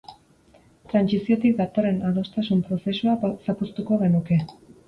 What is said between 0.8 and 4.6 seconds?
Trantsiziotik datorren adostasun prozesua zapuztuko genuke.